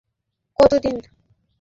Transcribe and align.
কত 0.59 0.71
দিন 0.83 0.95
ধরে? 0.97 1.09